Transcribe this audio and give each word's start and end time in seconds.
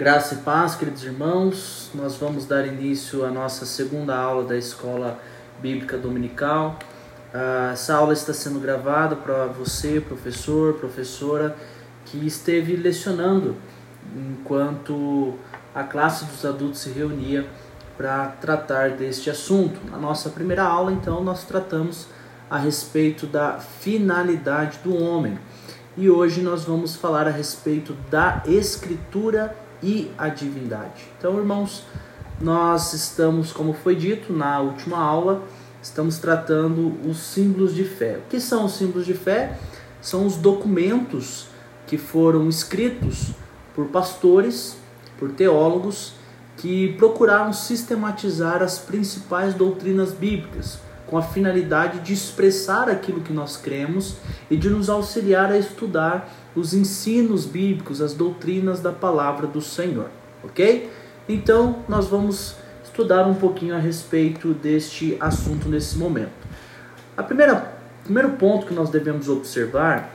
Graça 0.00 0.32
e 0.32 0.38
paz, 0.38 0.76
queridos 0.76 1.04
irmãos. 1.04 1.90
Nós 1.94 2.16
vamos 2.16 2.46
dar 2.46 2.66
início 2.66 3.22
à 3.22 3.28
nossa 3.28 3.66
segunda 3.66 4.16
aula 4.16 4.44
da 4.44 4.56
Escola 4.56 5.20
Bíblica 5.60 5.98
Dominical. 5.98 6.78
Ah, 7.34 7.72
essa 7.74 7.96
aula 7.96 8.14
está 8.14 8.32
sendo 8.32 8.58
gravada 8.58 9.14
para 9.14 9.44
você, 9.48 10.00
professor, 10.00 10.72
professora, 10.78 11.54
que 12.06 12.16
esteve 12.26 12.76
lecionando 12.76 13.56
enquanto 14.16 15.34
a 15.74 15.82
classe 15.82 16.24
dos 16.24 16.46
adultos 16.46 16.80
se 16.80 16.88
reunia 16.88 17.46
para 17.98 18.28
tratar 18.40 18.92
deste 18.92 19.28
assunto. 19.28 19.80
Na 19.90 19.98
nossa 19.98 20.30
primeira 20.30 20.62
aula, 20.62 20.92
então, 20.92 21.22
nós 21.22 21.44
tratamos 21.44 22.08
a 22.48 22.56
respeito 22.56 23.26
da 23.26 23.58
finalidade 23.58 24.78
do 24.82 24.96
homem. 24.96 25.38
E 25.94 26.08
hoje 26.08 26.40
nós 26.40 26.64
vamos 26.64 26.96
falar 26.96 27.28
a 27.28 27.30
respeito 27.30 27.94
da 28.10 28.42
escritura 28.46 29.54
e 29.82 30.10
a 30.18 30.28
divindade. 30.28 31.04
Então, 31.18 31.38
irmãos, 31.38 31.84
nós 32.40 32.92
estamos, 32.92 33.52
como 33.52 33.72
foi 33.72 33.94
dito 33.94 34.32
na 34.32 34.60
última 34.60 34.98
aula, 34.98 35.42
estamos 35.82 36.18
tratando 36.18 36.94
os 37.08 37.18
símbolos 37.18 37.74
de 37.74 37.84
fé. 37.84 38.18
O 38.18 38.28
que 38.28 38.40
são 38.40 38.64
os 38.64 38.72
símbolos 38.72 39.06
de 39.06 39.14
fé? 39.14 39.58
São 40.00 40.26
os 40.26 40.36
documentos 40.36 41.48
que 41.86 41.98
foram 41.98 42.48
escritos 42.48 43.32
por 43.74 43.86
pastores, 43.86 44.76
por 45.18 45.32
teólogos, 45.32 46.14
que 46.56 46.92
procuraram 46.94 47.52
sistematizar 47.52 48.62
as 48.62 48.78
principais 48.78 49.54
doutrinas 49.54 50.12
bíblicas, 50.12 50.78
com 51.06 51.18
a 51.18 51.22
finalidade 51.22 52.00
de 52.00 52.12
expressar 52.12 52.88
aquilo 52.88 53.20
que 53.20 53.32
nós 53.32 53.56
cremos 53.56 54.16
e 54.50 54.56
de 54.56 54.70
nos 54.70 54.88
auxiliar 54.88 55.50
a 55.50 55.58
estudar 55.58 56.30
os 56.54 56.74
ensinos 56.74 57.44
bíblicos, 57.44 58.00
as 58.00 58.12
doutrinas 58.12 58.80
da 58.80 58.92
palavra 58.92 59.46
do 59.46 59.60
Senhor, 59.60 60.10
ok? 60.42 60.90
Então, 61.28 61.84
nós 61.88 62.08
vamos 62.08 62.56
estudar 62.82 63.26
um 63.26 63.34
pouquinho 63.34 63.74
a 63.74 63.78
respeito 63.78 64.52
deste 64.52 65.16
assunto 65.20 65.68
nesse 65.68 65.96
momento. 65.96 66.32
A 67.16 67.22
primeira, 67.22 67.72
primeiro 68.02 68.30
ponto 68.30 68.66
que 68.66 68.74
nós 68.74 68.90
devemos 68.90 69.28
observar 69.28 70.12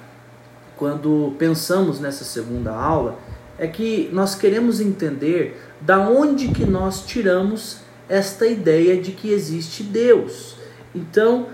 quando 0.75 1.33
pensamos 1.39 1.99
nessa 1.99 2.25
segunda 2.25 2.73
aula 2.73 3.17
é 3.57 3.67
que 3.67 4.09
nós 4.11 4.35
queremos 4.35 4.81
entender 4.81 5.61
da 5.79 5.99
onde 5.99 6.49
que 6.49 6.65
nós 6.65 7.05
tiramos 7.05 7.79
esta 8.09 8.45
ideia 8.45 9.01
de 9.01 9.11
que 9.11 9.31
existe 9.31 9.83
Deus. 9.83 10.55
Então, 10.93 11.47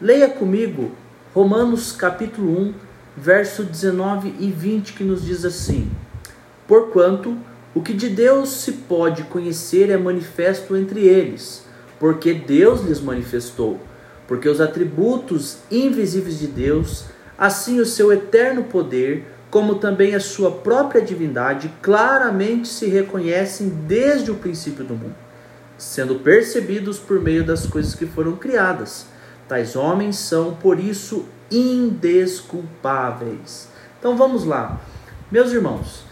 leia 0.00 0.28
comigo 0.28 0.92
Romanos 1.34 1.92
capítulo 1.92 2.60
1, 2.60 2.74
verso 3.16 3.64
19 3.64 4.34
e 4.38 4.50
20, 4.50 4.92
que 4.92 5.04
nos 5.04 5.24
diz 5.24 5.44
assim: 5.44 5.90
Porquanto 6.66 7.36
o 7.74 7.82
que 7.82 7.92
de 7.92 8.08
Deus 8.08 8.50
se 8.50 8.72
pode 8.72 9.24
conhecer 9.24 9.90
é 9.90 9.96
manifesto 9.96 10.76
entre 10.76 11.06
eles, 11.06 11.64
porque 11.98 12.32
Deus 12.32 12.82
lhes 12.82 13.00
manifestou. 13.00 13.80
Porque 14.26 14.48
os 14.48 14.60
atributos 14.60 15.58
invisíveis 15.70 16.38
de 16.38 16.46
Deus, 16.46 17.04
assim 17.36 17.80
o 17.80 17.84
seu 17.84 18.12
eterno 18.12 18.64
poder, 18.64 19.26
como 19.50 19.76
também 19.76 20.14
a 20.14 20.20
sua 20.20 20.50
própria 20.50 21.02
divindade, 21.02 21.70
claramente 21.82 22.68
se 22.68 22.86
reconhecem 22.86 23.68
desde 23.68 24.30
o 24.30 24.36
princípio 24.36 24.84
do 24.84 24.94
mundo, 24.94 25.14
sendo 25.76 26.16
percebidos 26.16 26.98
por 26.98 27.20
meio 27.20 27.44
das 27.44 27.66
coisas 27.66 27.94
que 27.94 28.06
foram 28.06 28.36
criadas. 28.36 29.06
Tais 29.46 29.76
homens 29.76 30.16
são, 30.16 30.54
por 30.54 30.80
isso, 30.80 31.26
indesculpáveis. 31.56 33.68
Então 33.98 34.16
vamos 34.16 34.44
lá. 34.44 34.80
Meus 35.30 35.52
irmãos, 35.52 36.04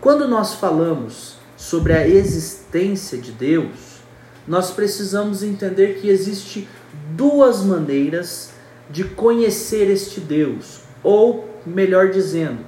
quando 0.00 0.28
nós 0.28 0.54
falamos 0.54 1.36
sobre 1.56 1.92
a 1.92 2.08
existência 2.08 3.18
de 3.18 3.32
Deus, 3.32 3.98
nós 4.46 4.70
precisamos 4.70 5.42
entender 5.42 5.98
que 6.00 6.08
existe 6.08 6.68
duas 7.10 7.62
maneiras 7.62 8.50
de 8.88 9.04
conhecer 9.04 9.90
este 9.90 10.20
Deus, 10.20 10.80
ou 11.02 11.48
melhor 11.66 12.10
dizendo, 12.10 12.60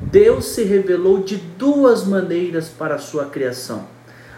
Deus 0.00 0.46
se 0.46 0.62
revelou 0.62 1.22
de 1.22 1.36
duas 1.36 2.06
maneiras 2.06 2.68
para 2.68 2.94
a 2.94 2.98
sua 2.98 3.26
criação. 3.26 3.86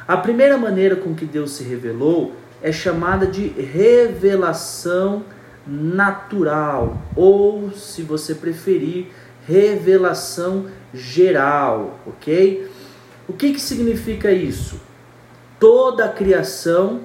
A 0.06 0.16
primeira 0.16 0.56
maneira 0.56 0.96
com 0.96 1.14
que 1.14 1.24
Deus 1.24 1.52
se 1.52 1.64
revelou 1.64 2.32
é 2.62 2.72
chamada 2.72 3.26
de 3.26 3.48
revelação 3.48 5.24
natural, 5.68 6.96
ou, 7.14 7.70
se 7.72 8.02
você 8.02 8.34
preferir, 8.34 9.08
revelação 9.46 10.66
geral, 10.94 12.00
ok? 12.06 12.70
O 13.28 13.34
que, 13.34 13.52
que 13.52 13.60
significa 13.60 14.32
isso? 14.32 14.80
Toda 15.60 16.06
a 16.06 16.08
criação, 16.08 17.00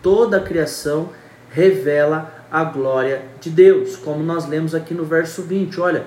toda 0.00 0.36
a 0.36 0.40
criação 0.40 1.10
revela 1.50 2.46
a 2.50 2.62
glória 2.62 3.22
de 3.40 3.50
Deus, 3.50 3.96
como 3.96 4.22
nós 4.22 4.46
lemos 4.46 4.74
aqui 4.74 4.94
no 4.94 5.04
verso 5.04 5.42
20. 5.42 5.80
Olha, 5.80 6.06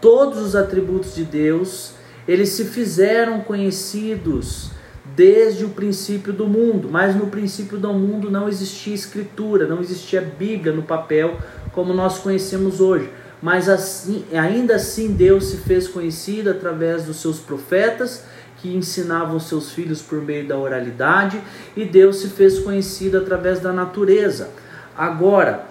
todos 0.00 0.38
os 0.38 0.54
atributos 0.54 1.14
de 1.14 1.24
Deus, 1.24 1.94
eles 2.28 2.50
se 2.50 2.66
fizeram 2.66 3.40
conhecidos 3.40 4.70
desde 5.16 5.64
o 5.64 5.70
princípio 5.70 6.32
do 6.32 6.46
mundo, 6.46 6.88
mas 6.90 7.16
no 7.16 7.28
princípio 7.28 7.78
do 7.78 7.92
mundo 7.94 8.30
não 8.30 8.48
existia 8.48 8.94
escritura, 8.94 9.66
não 9.66 9.80
existia 9.80 10.20
Bíblia 10.20 10.72
no 10.72 10.82
papel 10.82 11.38
como 11.72 11.94
nós 11.94 12.18
conhecemos 12.18 12.80
hoje. 12.80 13.10
Mas 13.40 13.68
assim, 13.68 14.24
ainda 14.32 14.76
assim 14.76 15.12
Deus 15.12 15.46
se 15.46 15.56
fez 15.58 15.88
conhecido 15.88 16.50
através 16.50 17.04
dos 17.04 17.16
seus 17.16 17.38
profetas 17.38 18.24
que 18.58 18.74
ensinavam 18.74 19.38
seus 19.40 19.72
filhos 19.72 20.00
por 20.02 20.20
meio 20.20 20.46
da 20.46 20.56
oralidade, 20.56 21.40
e 21.76 21.84
Deus 21.84 22.16
se 22.16 22.28
fez 22.28 22.58
conhecido 22.58 23.18
através 23.18 23.60
da 23.60 23.72
natureza. 23.72 24.50
Agora, 24.96 25.66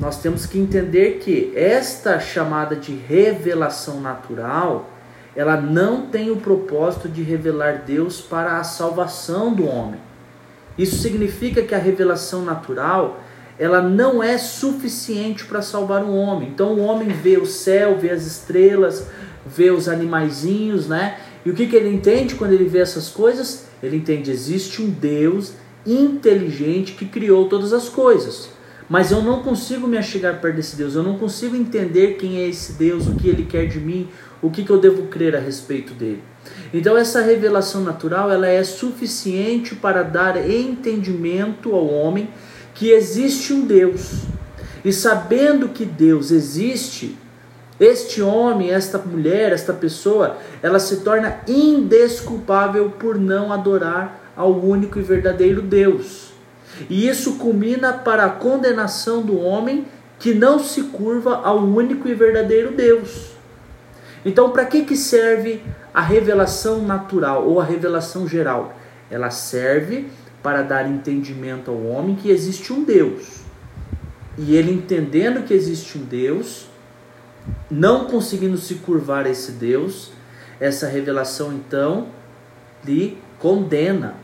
nós 0.00 0.20
temos 0.20 0.46
que 0.46 0.58
entender 0.58 1.18
que 1.18 1.52
esta 1.54 2.18
chamada 2.20 2.76
de 2.76 2.94
revelação 2.94 4.00
natural, 4.00 4.90
ela 5.36 5.60
não 5.60 6.06
tem 6.06 6.30
o 6.30 6.36
propósito 6.36 7.08
de 7.08 7.22
revelar 7.22 7.84
Deus 7.86 8.20
para 8.20 8.58
a 8.58 8.64
salvação 8.64 9.52
do 9.52 9.66
homem. 9.66 10.00
Isso 10.76 10.98
significa 10.98 11.62
que 11.62 11.74
a 11.74 11.78
revelação 11.78 12.44
natural, 12.44 13.20
ela 13.58 13.82
não 13.82 14.22
é 14.22 14.38
suficiente 14.38 15.44
para 15.44 15.60
salvar 15.60 16.04
o 16.04 16.14
homem. 16.14 16.48
Então 16.48 16.74
o 16.74 16.80
homem 16.80 17.08
vê 17.08 17.36
o 17.36 17.46
céu, 17.46 17.98
vê 17.98 18.10
as 18.10 18.24
estrelas, 18.26 19.08
vê 19.44 19.70
os 19.70 19.88
animaizinhos, 19.88 20.86
né? 20.86 21.18
E 21.44 21.50
o 21.50 21.54
que, 21.54 21.66
que 21.66 21.76
ele 21.76 21.88
entende 21.88 22.34
quando 22.34 22.52
ele 22.52 22.66
vê 22.66 22.78
essas 22.78 23.08
coisas? 23.08 23.66
Ele 23.82 23.96
entende 23.96 24.30
existe 24.30 24.82
um 24.82 24.90
Deus 24.90 25.52
inteligente 25.86 26.92
que 26.92 27.06
criou 27.06 27.48
todas 27.48 27.72
as 27.72 27.88
coisas. 27.88 28.50
Mas 28.88 29.10
eu 29.10 29.22
não 29.22 29.42
consigo 29.42 29.86
me 29.86 29.98
achegar 29.98 30.40
perto 30.40 30.56
desse 30.56 30.74
Deus, 30.74 30.94
eu 30.94 31.02
não 31.02 31.18
consigo 31.18 31.54
entender 31.54 32.14
quem 32.14 32.38
é 32.38 32.48
esse 32.48 32.72
Deus, 32.72 33.06
o 33.06 33.14
que 33.14 33.28
ele 33.28 33.44
quer 33.44 33.66
de 33.66 33.78
mim, 33.78 34.08
o 34.40 34.50
que, 34.50 34.64
que 34.64 34.70
eu 34.70 34.80
devo 34.80 35.08
crer 35.08 35.36
a 35.36 35.40
respeito 35.40 35.92
dele. 35.92 36.22
Então 36.72 36.96
essa 36.96 37.20
revelação 37.20 37.82
natural 37.82 38.30
ela 38.30 38.46
é 38.46 38.64
suficiente 38.64 39.74
para 39.74 40.02
dar 40.02 40.36
entendimento 40.48 41.74
ao 41.74 41.86
homem 41.86 42.30
que 42.74 42.90
existe 42.90 43.52
um 43.52 43.66
Deus. 43.66 44.22
E 44.84 44.92
sabendo 44.92 45.68
que 45.68 45.84
Deus 45.84 46.30
existe, 46.30 47.18
este 47.78 48.22
homem, 48.22 48.70
esta 48.70 48.98
mulher, 48.98 49.52
esta 49.52 49.72
pessoa, 49.72 50.38
ela 50.62 50.78
se 50.78 50.98
torna 50.98 51.38
indesculpável 51.46 52.90
por 52.90 53.18
não 53.18 53.52
adorar 53.52 54.32
ao 54.36 54.58
único 54.58 54.98
e 54.98 55.02
verdadeiro 55.02 55.60
Deus. 55.60 56.32
E 56.88 57.08
isso 57.08 57.36
culmina 57.36 57.92
para 57.92 58.24
a 58.24 58.30
condenação 58.30 59.22
do 59.22 59.38
homem 59.38 59.86
que 60.18 60.34
não 60.34 60.58
se 60.58 60.84
curva 60.84 61.36
ao 61.36 61.58
único 61.58 62.08
e 62.08 62.14
verdadeiro 62.14 62.72
Deus. 62.72 63.32
Então, 64.24 64.50
para 64.50 64.64
que, 64.64 64.84
que 64.84 64.96
serve 64.96 65.62
a 65.94 66.00
revelação 66.00 66.82
natural 66.82 67.46
ou 67.46 67.60
a 67.60 67.64
revelação 67.64 68.26
geral? 68.26 68.76
Ela 69.10 69.30
serve 69.30 70.08
para 70.42 70.62
dar 70.62 70.88
entendimento 70.88 71.70
ao 71.70 71.82
homem 71.84 72.16
que 72.16 72.30
existe 72.30 72.72
um 72.72 72.84
Deus. 72.84 73.40
E 74.36 74.54
ele 74.54 74.72
entendendo 74.72 75.44
que 75.44 75.54
existe 75.54 75.98
um 75.98 76.04
Deus, 76.04 76.68
não 77.70 78.06
conseguindo 78.06 78.56
se 78.56 78.76
curvar 78.76 79.26
a 79.26 79.30
esse 79.30 79.52
Deus, 79.52 80.12
essa 80.60 80.86
revelação 80.86 81.52
então 81.52 82.08
lhe 82.84 83.18
condena 83.38 84.14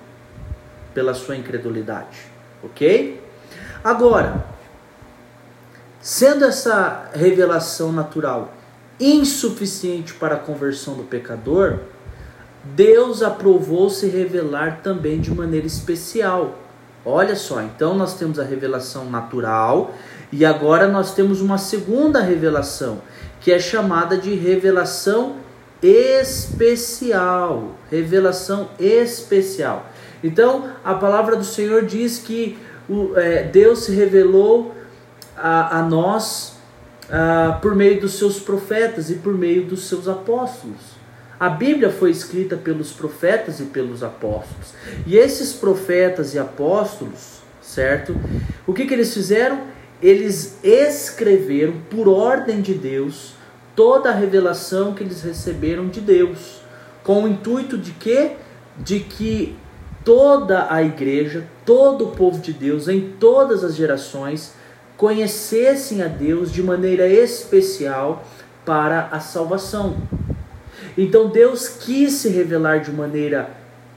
pela 0.92 1.14
sua 1.14 1.36
incredulidade 1.36 2.33
ok? 2.64 3.22
Agora, 3.82 4.44
sendo 6.00 6.44
essa 6.44 7.10
revelação 7.14 7.92
natural 7.92 8.54
insuficiente 8.98 10.14
para 10.14 10.36
a 10.36 10.38
conversão 10.38 10.94
do 10.94 11.02
pecador, 11.02 11.80
Deus 12.64 13.22
aprovou 13.22 13.90
se 13.90 14.06
revelar 14.06 14.80
também 14.82 15.20
de 15.20 15.30
maneira 15.30 15.66
especial. 15.66 16.58
Olha 17.04 17.36
só, 17.36 17.60
então 17.60 17.94
nós 17.94 18.14
temos 18.14 18.38
a 18.38 18.44
revelação 18.44 19.10
natural 19.10 19.94
e 20.32 20.44
agora 20.44 20.88
nós 20.88 21.14
temos 21.14 21.42
uma 21.42 21.58
segunda 21.58 22.20
revelação, 22.20 23.02
que 23.40 23.52
é 23.52 23.58
chamada 23.58 24.16
de 24.16 24.34
revelação 24.34 25.36
especial. 25.82 27.72
Revelação 27.90 28.70
especial. 28.78 29.86
Então, 30.24 30.70
a 30.82 30.94
palavra 30.94 31.36
do 31.36 31.44
Senhor 31.44 31.84
diz 31.84 32.18
que 32.18 32.58
o, 32.88 33.14
é, 33.14 33.42
Deus 33.42 33.80
se 33.80 33.92
revelou 33.92 34.74
a, 35.36 35.80
a 35.80 35.82
nós 35.82 36.56
a, 37.10 37.58
por 37.60 37.74
meio 37.74 38.00
dos 38.00 38.14
seus 38.14 38.40
profetas 38.40 39.10
e 39.10 39.16
por 39.16 39.34
meio 39.34 39.66
dos 39.66 39.86
seus 39.86 40.08
apóstolos. 40.08 40.94
A 41.38 41.50
Bíblia 41.50 41.90
foi 41.90 42.10
escrita 42.10 42.56
pelos 42.56 42.90
profetas 42.90 43.60
e 43.60 43.64
pelos 43.64 44.02
apóstolos. 44.02 44.72
E 45.06 45.18
esses 45.18 45.52
profetas 45.52 46.32
e 46.32 46.38
apóstolos, 46.38 47.40
certo? 47.60 48.16
O 48.66 48.72
que, 48.72 48.86
que 48.86 48.94
eles 48.94 49.12
fizeram? 49.12 49.60
Eles 50.00 50.58
escreveram 50.62 51.74
por 51.90 52.08
ordem 52.08 52.62
de 52.62 52.72
Deus 52.72 53.34
toda 53.76 54.08
a 54.08 54.14
revelação 54.14 54.94
que 54.94 55.02
eles 55.02 55.22
receberam 55.22 55.88
de 55.88 56.00
Deus, 56.00 56.62
com 57.02 57.24
o 57.24 57.28
intuito 57.28 57.76
de 57.76 57.90
que 57.90 58.30
de 58.78 59.00
que 59.00 59.56
toda 60.04 60.66
a 60.70 60.82
igreja, 60.82 61.44
todo 61.64 62.08
o 62.08 62.10
povo 62.12 62.38
de 62.40 62.52
Deus 62.52 62.88
em 62.88 63.14
todas 63.18 63.64
as 63.64 63.74
gerações 63.74 64.52
conhecessem 64.96 66.02
a 66.02 66.08
Deus 66.08 66.52
de 66.52 66.62
maneira 66.62 67.08
especial 67.08 68.24
para 68.64 69.08
a 69.10 69.18
salvação. 69.18 69.96
Então 70.96 71.28
Deus 71.28 71.68
quis 71.68 72.12
se 72.12 72.28
revelar 72.28 72.80
de 72.80 72.92
maneira 72.92 73.50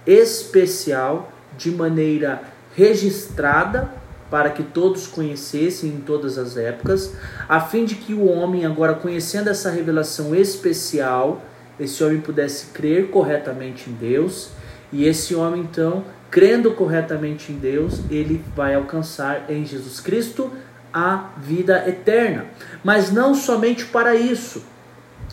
especial, 0.06 1.32
de 1.58 1.70
maneira 1.70 2.42
registrada, 2.76 3.90
para 4.30 4.50
que 4.50 4.64
todos 4.64 5.08
conhecessem 5.08 5.90
em 5.90 6.02
todas 6.02 6.38
as 6.38 6.58
épocas, 6.58 7.14
a 7.48 7.62
fim 7.62 7.86
de 7.86 7.96
que 7.96 8.14
o 8.14 8.26
homem, 8.26 8.66
agora 8.66 8.94
conhecendo 8.94 9.50
essa 9.50 9.70
revelação 9.70 10.36
especial, 10.36 11.42
esse 11.80 12.04
homem 12.04 12.20
pudesse 12.20 12.68
crer 12.68 13.10
corretamente 13.10 13.90
em 13.90 13.94
Deus, 13.94 14.50
e 14.92 15.06
esse 15.06 15.36
homem 15.36 15.62
então, 15.62 16.04
crendo 16.32 16.72
corretamente 16.72 17.52
em 17.52 17.58
Deus, 17.58 18.02
ele 18.10 18.44
vai 18.56 18.76
alcançar 18.76 19.46
em 19.50 19.66
Jesus 19.66 20.00
Cristo 20.00 20.52
a 20.94 21.32
vida 21.38 21.88
eterna. 21.88 22.46
Mas 22.84 23.12
não 23.12 23.36
somente 23.36 23.86
para 23.86 24.16
isso, 24.16 24.64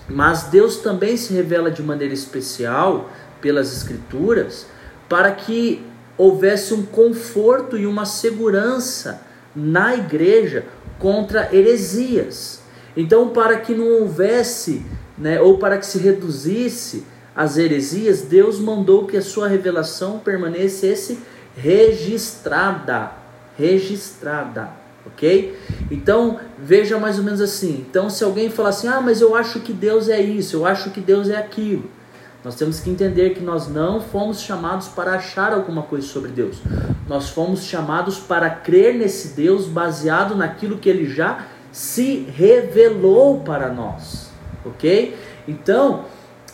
mas 0.08 0.44
Deus 0.44 0.78
também 0.78 1.16
se 1.16 1.32
revela 1.32 1.70
de 1.70 1.82
maneira 1.82 2.12
especial 2.12 3.10
pelas 3.40 3.72
Escrituras 3.72 4.66
para 5.08 5.30
que 5.30 5.84
houvesse 6.16 6.74
um 6.74 6.84
conforto 6.84 7.76
e 7.76 7.86
uma 7.86 8.04
segurança 8.04 9.22
na 9.54 9.94
igreja 9.94 10.64
contra 10.98 11.54
heresias. 11.54 12.60
Então, 12.96 13.30
para 13.30 13.58
que 13.58 13.74
não 13.74 14.00
houvesse, 14.00 14.84
né, 15.18 15.40
ou 15.40 15.58
para 15.58 15.78
que 15.78 15.86
se 15.86 15.98
reduzisse 15.98 17.04
as 17.34 17.56
heresias, 17.56 18.22
Deus 18.22 18.58
mandou 18.58 19.06
que 19.06 19.16
a 19.16 19.22
sua 19.22 19.48
revelação 19.48 20.18
permanecesse 20.18 21.18
registrada, 21.56 23.12
registrada 23.56 24.84
ok? 25.06 25.56
Então 25.90 26.38
veja 26.58 26.98
mais 26.98 27.18
ou 27.18 27.24
menos 27.24 27.40
assim. 27.40 27.84
Então, 27.88 28.08
se 28.08 28.24
alguém 28.24 28.50
falar 28.50 28.70
assim, 28.70 28.88
ah, 28.88 29.00
mas 29.00 29.20
eu 29.20 29.34
acho 29.34 29.60
que 29.60 29.72
Deus 29.72 30.08
é 30.08 30.20
isso, 30.20 30.56
eu 30.56 30.66
acho 30.66 30.90
que 30.90 31.00
Deus 31.00 31.28
é 31.28 31.36
aquilo, 31.36 31.84
nós 32.44 32.54
temos 32.56 32.80
que 32.80 32.90
entender 32.90 33.30
que 33.30 33.42
nós 33.42 33.68
não 33.68 34.00
fomos 34.00 34.40
chamados 34.40 34.88
para 34.88 35.12
achar 35.14 35.52
alguma 35.52 35.82
coisa 35.82 36.06
sobre 36.06 36.30
Deus. 36.30 36.58
Nós 37.08 37.30
fomos 37.30 37.64
chamados 37.64 38.18
para 38.18 38.50
crer 38.50 38.94
nesse 38.94 39.28
Deus 39.28 39.66
baseado 39.66 40.36
naquilo 40.36 40.76
que 40.76 40.88
ele 40.88 41.06
já 41.06 41.46
se 41.72 42.28
revelou 42.36 43.40
para 43.40 43.72
nós, 43.72 44.30
ok? 44.64 45.16
Então, 45.48 46.04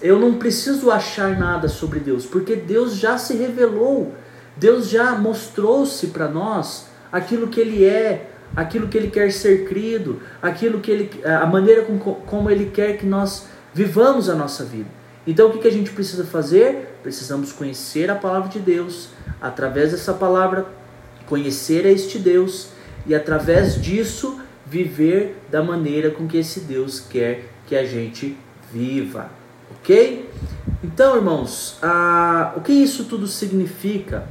eu 0.02 0.18
não 0.18 0.34
preciso 0.34 0.90
achar 0.90 1.38
nada 1.38 1.68
sobre 1.68 2.00
Deus, 2.00 2.24
porque 2.24 2.56
Deus 2.56 2.96
já 2.96 3.18
se 3.18 3.36
revelou, 3.36 4.14
Deus 4.56 4.88
já 4.88 5.12
mostrou-se 5.12 6.08
para 6.08 6.28
nós 6.28 6.86
aquilo 7.12 7.48
que 7.48 7.60
ele 7.60 7.84
é, 7.84 8.30
aquilo 8.56 8.88
que 8.88 8.96
ele 8.96 9.10
quer 9.10 9.32
ser 9.32 9.68
crido, 9.68 10.20
aquilo 10.40 10.80
que 10.80 10.90
ele, 10.90 11.10
a 11.24 11.46
maneira 11.46 11.82
com, 11.82 11.98
como 11.98 12.50
ele 12.50 12.66
quer 12.66 12.96
que 12.96 13.06
nós 13.06 13.46
vivamos 13.72 14.28
a 14.28 14.34
nossa 14.34 14.64
vida. 14.64 14.88
Então 15.26 15.48
o 15.48 15.52
que, 15.52 15.58
que 15.58 15.68
a 15.68 15.72
gente 15.72 15.90
precisa 15.90 16.24
fazer? 16.24 16.98
Precisamos 17.02 17.52
conhecer 17.52 18.10
a 18.10 18.14
palavra 18.14 18.48
de 18.48 18.58
Deus, 18.58 19.10
através 19.40 19.92
dessa 19.92 20.14
palavra, 20.14 20.66
conhecer 21.26 21.86
a 21.86 21.90
este 21.90 22.18
Deus 22.18 22.70
e 23.06 23.14
através 23.14 23.80
disso 23.80 24.40
viver 24.66 25.36
da 25.50 25.62
maneira 25.62 26.10
com 26.10 26.26
que 26.26 26.38
esse 26.38 26.60
Deus 26.60 27.00
quer 27.00 27.44
que 27.66 27.76
a 27.76 27.84
gente 27.84 28.36
viva. 28.72 29.30
Ok? 29.70 30.28
Então, 30.82 31.16
irmãos, 31.16 31.78
ah, 31.82 32.52
o 32.56 32.60
que 32.60 32.72
isso 32.72 33.04
tudo 33.04 33.26
significa 33.26 34.26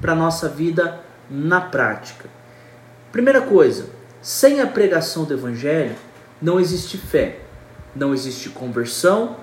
para 0.00 0.12
a 0.12 0.16
nossa 0.16 0.48
vida 0.48 1.00
na 1.30 1.60
prática? 1.60 2.28
Primeira 3.10 3.40
coisa, 3.40 3.86
sem 4.20 4.60
a 4.60 4.66
pregação 4.66 5.24
do 5.24 5.34
Evangelho 5.34 5.94
não 6.40 6.58
existe 6.58 6.96
fé, 6.96 7.40
não 7.94 8.12
existe 8.12 8.48
conversão 8.48 9.36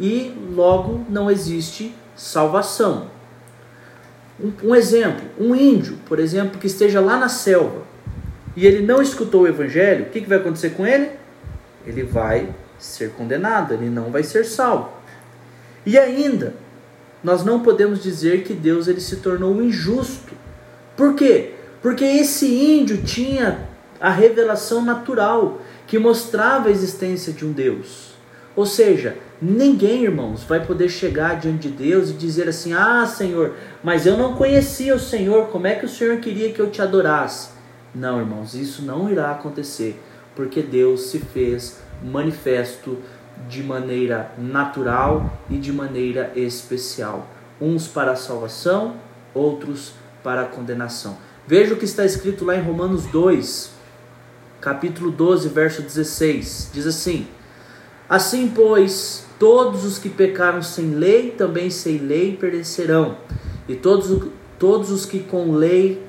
e 0.00 0.34
logo 0.50 1.04
não 1.08 1.30
existe 1.30 1.94
salvação. 2.14 3.10
Um, 4.40 4.52
um, 4.68 4.74
exemplo, 4.74 5.24
um 5.38 5.54
índio, 5.54 5.98
por 6.06 6.18
exemplo, 6.18 6.58
que 6.58 6.66
esteja 6.66 7.00
lá 7.00 7.16
na 7.16 7.28
selva 7.28 7.82
e 8.56 8.66
ele 8.66 8.84
não 8.84 9.02
escutou 9.02 9.42
o 9.42 9.48
Evangelho, 9.48 10.06
o 10.06 10.10
que, 10.10 10.20
que 10.20 10.28
vai 10.28 10.38
acontecer 10.38 10.70
com 10.70 10.86
ele? 10.86 11.10
Ele 11.86 12.02
vai 12.02 12.48
ser 12.78 13.10
condenado, 13.10 13.74
ele 13.74 13.90
não 13.90 14.10
vai 14.10 14.22
ser 14.22 14.44
salvo. 14.44 14.90
E 15.84 15.98
ainda, 15.98 16.54
nós 17.22 17.44
não 17.44 17.60
podemos 17.60 18.02
dizer 18.02 18.44
que 18.44 18.54
Deus 18.54 18.88
ele 18.88 19.00
se 19.00 19.16
tornou 19.16 19.60
injusto. 19.62 20.34
Por 20.96 21.14
quê? 21.14 21.54
Porque 21.82 22.04
esse 22.04 22.46
índio 22.46 23.02
tinha 23.02 23.68
a 24.00 24.10
revelação 24.10 24.84
natural 24.84 25.60
que 25.86 25.98
mostrava 25.98 26.68
a 26.68 26.72
existência 26.72 27.32
de 27.32 27.44
um 27.44 27.52
Deus. 27.52 28.08
Ou 28.54 28.66
seja, 28.66 29.16
ninguém, 29.40 30.04
irmãos, 30.04 30.42
vai 30.42 30.64
poder 30.64 30.88
chegar 30.88 31.38
diante 31.38 31.68
de 31.68 31.74
Deus 31.74 32.10
e 32.10 32.14
dizer 32.14 32.48
assim: 32.48 32.72
Ah, 32.72 33.06
Senhor, 33.06 33.54
mas 33.82 34.04
eu 34.04 34.16
não 34.16 34.34
conhecia 34.34 34.94
o 34.94 35.00
Senhor, 35.00 35.46
como 35.46 35.66
é 35.66 35.74
que 35.74 35.86
o 35.86 35.88
Senhor 35.88 36.18
queria 36.18 36.52
que 36.52 36.60
eu 36.60 36.70
te 36.70 36.82
adorasse? 36.82 37.50
Não, 37.94 38.20
irmãos, 38.20 38.54
isso 38.54 38.82
não 38.82 39.10
irá 39.10 39.30
acontecer, 39.30 40.00
porque 40.34 40.60
Deus 40.60 41.02
se 41.02 41.20
fez 41.20 41.78
manifesto 42.02 42.98
de 43.48 43.62
maneira 43.62 44.32
natural 44.36 45.38
e 45.48 45.56
de 45.58 45.72
maneira 45.72 46.32
especial. 46.34 47.28
Uns 47.60 47.86
para 47.86 48.12
a 48.12 48.16
salvação, 48.16 48.96
outros 49.34 49.92
para 50.22 50.42
a 50.42 50.46
condenação. 50.46 51.16
Veja 51.46 51.74
o 51.74 51.76
que 51.76 51.84
está 51.84 52.04
escrito 52.04 52.44
lá 52.44 52.56
em 52.56 52.62
Romanos 52.62 53.06
2, 53.06 53.70
capítulo 54.60 55.10
12, 55.10 55.48
verso 55.48 55.82
16. 55.82 56.70
Diz 56.72 56.86
assim: 56.86 57.26
Assim, 58.08 58.52
pois, 58.54 59.26
todos 59.38 59.84
os 59.84 59.98
que 59.98 60.08
pecaram 60.08 60.62
sem 60.62 60.94
lei, 60.94 61.30
também 61.30 61.70
sem 61.70 61.98
lei 61.98 62.36
perecerão, 62.36 63.16
e 63.68 63.74
todos, 63.74 64.28
todos 64.58 64.90
os 64.90 65.06
que 65.06 65.20
com 65.20 65.52
lei 65.52 66.02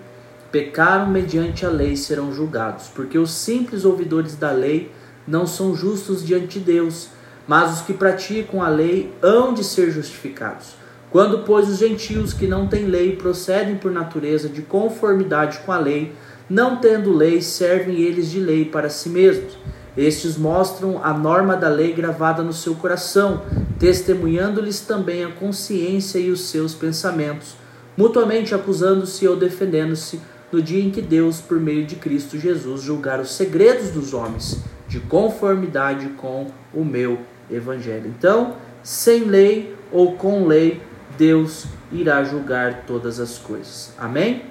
pecaram 0.51 1.07
mediante 1.07 1.65
a 1.65 1.69
lei 1.69 1.95
serão 1.95 2.33
julgados, 2.33 2.87
porque 2.87 3.17
os 3.17 3.31
simples 3.31 3.85
ouvidores 3.85 4.35
da 4.35 4.51
lei 4.51 4.91
não 5.29 5.45
são 5.45 5.75
justos 5.75 6.25
diante 6.25 6.59
de 6.59 6.65
Deus, 6.65 7.09
mas 7.47 7.77
os 7.77 7.81
que 7.81 7.93
praticam 7.93 8.61
a 8.61 8.67
lei 8.67 9.13
hão 9.21 9.53
de 9.53 9.63
ser 9.63 9.91
justificados. 9.91 10.75
Quando, 11.11 11.39
pois, 11.39 11.69
os 11.69 11.77
gentios 11.77 12.33
que 12.33 12.47
não 12.47 12.67
têm 12.67 12.85
lei 12.85 13.15
procedem 13.15 13.75
por 13.75 13.91
natureza 13.91 14.47
de 14.49 14.61
conformidade 14.61 15.59
com 15.59 15.71
a 15.71 15.77
lei, 15.77 16.13
não 16.49 16.77
tendo 16.77 17.15
lei, 17.15 17.41
servem 17.41 18.01
eles 18.01 18.29
de 18.29 18.39
lei 18.39 18.65
para 18.65 18.89
si 18.89 19.09
mesmos. 19.09 19.57
Estes 19.97 20.37
mostram 20.37 21.03
a 21.03 21.11
norma 21.13 21.55
da 21.55 21.67
lei 21.67 21.93
gravada 21.93 22.43
no 22.43 22.53
seu 22.53 22.75
coração, 22.75 23.41
testemunhando-lhes 23.79 24.81
também 24.81 25.23
a 25.23 25.31
consciência 25.31 26.19
e 26.19 26.29
os 26.29 26.41
seus 26.49 26.75
pensamentos, 26.75 27.55
mutuamente 27.97 28.53
acusando-se 28.53 29.27
ou 29.27 29.35
defendendo-se 29.35 30.21
no 30.51 30.61
dia 30.61 30.83
em 30.83 30.89
que 30.89 31.01
Deus, 31.01 31.39
por 31.39 31.59
meio 31.59 31.85
de 31.85 31.95
Cristo 31.95 32.37
Jesus, 32.37 32.81
julgar 32.81 33.19
os 33.19 33.31
segredos 33.31 33.89
dos 33.89 34.13
homens, 34.13 34.59
de 34.89 34.99
conformidade 34.99 36.09
com 36.17 36.51
o 36.73 36.83
meu 36.83 37.19
evangelho. 37.49 38.07
Então, 38.07 38.55
sem 38.83 39.23
lei 39.23 39.77
ou 39.91 40.17
com 40.17 40.45
lei, 40.45 40.81
Deus 41.17 41.65
irá 41.91 42.23
julgar 42.23 42.83
todas 42.85 43.19
as 43.19 43.37
coisas. 43.37 43.93
Amém? 43.97 44.43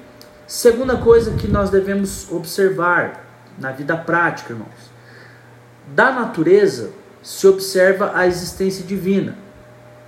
Segunda 0.46 0.96
coisa 0.96 1.32
que 1.32 1.48
nós 1.48 1.70
devemos 1.70 2.30
observar 2.30 3.26
na 3.58 3.72
vida 3.72 3.96
prática, 3.96 4.52
irmãos. 4.52 4.90
Da 5.94 6.12
natureza 6.12 6.90
se 7.22 7.46
observa 7.46 8.12
a 8.14 8.26
existência 8.26 8.84
divina, 8.84 9.36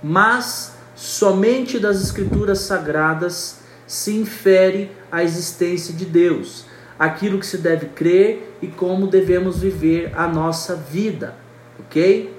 mas 0.01 0.73
somente 0.95 1.77
das 1.77 2.01
escrituras 2.01 2.59
sagradas 2.59 3.59
se 3.85 4.15
infere 4.15 4.91
a 5.11 5.23
existência 5.23 5.93
de 5.93 6.05
Deus, 6.05 6.65
aquilo 7.01 7.39
que 7.39 7.47
se 7.47 7.57
deve 7.57 7.87
crer 7.87 8.57
e 8.61 8.67
como 8.67 9.07
devemos 9.07 9.57
viver 9.57 10.11
a 10.15 10.27
nossa 10.27 10.75
vida, 10.75 11.33
ok? 11.79 12.31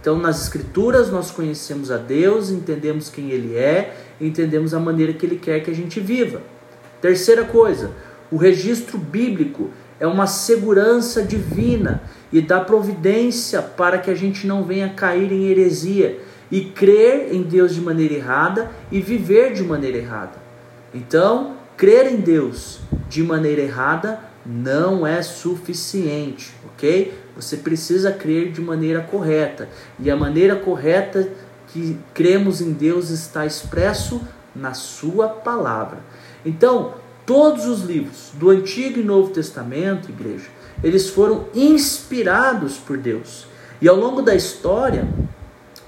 Então, 0.00 0.16
nas 0.16 0.40
Escrituras, 0.40 1.10
nós 1.10 1.32
conhecemos 1.32 1.90
a 1.90 1.96
Deus, 1.96 2.48
entendemos 2.48 3.10
quem 3.10 3.32
Ele 3.32 3.56
é, 3.56 3.96
entendemos 4.20 4.72
a 4.72 4.78
maneira 4.78 5.12
que 5.12 5.26
Ele 5.26 5.34
quer 5.34 5.64
que 5.64 5.70
a 5.72 5.74
gente 5.74 5.98
viva. 5.98 6.42
Terceira 7.00 7.42
coisa, 7.42 7.90
o 8.30 8.36
registro 8.36 8.98
bíblico 8.98 9.70
é 9.98 10.06
uma 10.06 10.28
segurança 10.28 11.20
divina 11.20 12.00
e 12.32 12.40
dá 12.40 12.60
providência 12.60 13.60
para 13.60 13.98
que 13.98 14.12
a 14.12 14.14
gente 14.14 14.46
não 14.46 14.62
venha 14.62 14.90
cair 14.90 15.32
em 15.32 15.48
heresia 15.48 16.20
e 16.52 16.66
crer 16.66 17.34
em 17.34 17.42
Deus 17.42 17.74
de 17.74 17.80
maneira 17.80 18.14
errada 18.14 18.70
e 18.92 19.00
viver 19.00 19.54
de 19.54 19.64
maneira 19.64 19.98
errada. 19.98 20.38
Então, 20.94 21.57
crer 21.78 22.12
em 22.12 22.16
Deus 22.16 22.80
de 23.08 23.22
maneira 23.22 23.62
errada 23.62 24.20
não 24.44 25.06
é 25.06 25.22
suficiente, 25.22 26.52
ok? 26.66 27.14
Você 27.36 27.56
precisa 27.56 28.10
crer 28.10 28.50
de 28.50 28.60
maneira 28.60 29.00
correta. 29.00 29.68
E 29.98 30.10
a 30.10 30.16
maneira 30.16 30.56
correta 30.56 31.28
que 31.68 31.96
cremos 32.12 32.60
em 32.60 32.72
Deus 32.72 33.10
está 33.10 33.46
expresso 33.46 34.20
na 34.56 34.74
Sua 34.74 35.28
palavra. 35.28 36.00
Então, 36.44 36.94
todos 37.24 37.66
os 37.66 37.82
livros 37.82 38.32
do 38.34 38.50
Antigo 38.50 38.98
e 38.98 39.04
Novo 39.04 39.30
Testamento, 39.30 40.10
igreja, 40.10 40.48
eles 40.82 41.08
foram 41.08 41.46
inspirados 41.54 42.76
por 42.76 42.96
Deus. 42.96 43.46
E 43.80 43.88
ao 43.88 43.96
longo 43.96 44.20
da 44.20 44.34
história, 44.34 45.06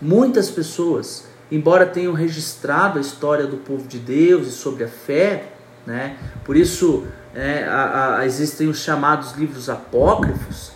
muitas 0.00 0.50
pessoas, 0.50 1.24
embora 1.50 1.84
tenham 1.84 2.12
registrado 2.12 2.98
a 2.98 3.00
história 3.00 3.46
do 3.46 3.56
povo 3.56 3.88
de 3.88 3.98
Deus 3.98 4.46
e 4.46 4.52
sobre 4.52 4.84
a 4.84 4.88
fé, 4.88 5.54
né? 5.90 6.16
Por 6.44 6.56
isso 6.56 7.04
é, 7.34 7.64
a, 7.64 8.18
a, 8.18 8.26
existem 8.26 8.68
os 8.68 8.78
chamados 8.78 9.32
livros 9.32 9.68
apócrifos. 9.68 10.70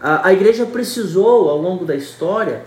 A, 0.00 0.28
a 0.28 0.32
igreja 0.34 0.66
precisou, 0.66 1.48
ao 1.48 1.56
longo 1.56 1.86
da 1.86 1.96
história, 1.96 2.62